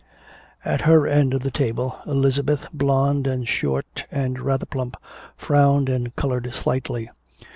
[0.65, 4.97] At her end of the table, Elizabeth, blonde and short and rather plump,
[5.37, 7.11] frowned and colored slightly.